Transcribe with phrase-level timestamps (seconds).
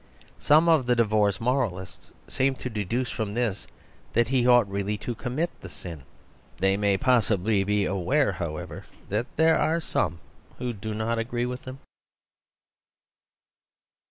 [0.39, 3.67] Some of the divorce moralists seem to deduce from this
[4.13, 6.05] that he ought really to commit the sin.
[6.57, 10.19] They may possibly be aware, however, that there are some
[10.57, 11.77] who do not agree with them.